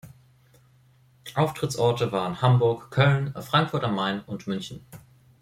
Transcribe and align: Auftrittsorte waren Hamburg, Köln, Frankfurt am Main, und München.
Auftrittsorte 1.35 2.11
waren 2.11 2.41
Hamburg, 2.41 2.89
Köln, 2.89 3.35
Frankfurt 3.35 3.83
am 3.83 3.93
Main, 3.93 4.21
und 4.21 4.47
München. 4.47 4.83